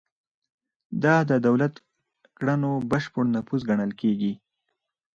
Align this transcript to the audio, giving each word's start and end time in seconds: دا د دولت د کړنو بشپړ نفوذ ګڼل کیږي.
دا 1.03 1.15
د 1.29 1.31
دولت 1.47 1.73
د 2.23 2.25
کړنو 2.37 2.71
بشپړ 2.91 3.23
نفوذ 3.35 3.61
ګڼل 3.69 3.91
کیږي. 4.01 4.33